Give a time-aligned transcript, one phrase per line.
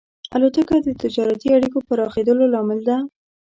[0.35, 2.97] الوتکه د تجارتي اړیکو پراخېدلو لامل ده.